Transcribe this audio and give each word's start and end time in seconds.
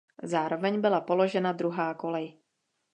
Zároveň 0.23 0.81
byla 0.81 1.01
položena 1.01 1.51
druhá 1.51 1.93
kolej. 1.93 2.37